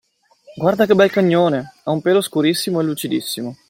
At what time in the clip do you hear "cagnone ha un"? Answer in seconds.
1.11-2.01